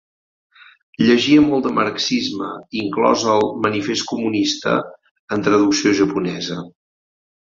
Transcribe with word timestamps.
Llegia 1.07 1.41
molt 1.49 1.67
de 1.67 1.73
marxisme, 1.79 2.47
inclòs 2.79 3.25
el 3.35 3.45
"Manifest 3.67 4.09
comunista", 4.13 4.75
en 5.37 5.47
traducció 5.51 5.95
japonesa. 6.03 6.61